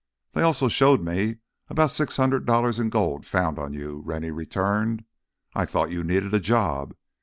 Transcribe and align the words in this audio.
"They 0.33 0.41
also 0.41 0.67
showed 0.67 1.03
me 1.03 1.35
about 1.69 1.91
six 1.91 2.17
hundred 2.17 2.47
dollars 2.47 2.79
in 2.79 2.89
gold 2.89 3.23
found 3.23 3.59
on 3.59 3.75
you," 3.75 4.01
Rennie 4.03 4.31
returned. 4.31 5.05
"I 5.53 5.67
thought 5.67 5.91
you 5.91 6.03
needed 6.03 6.33
a 6.33 6.39
job. 6.39 6.95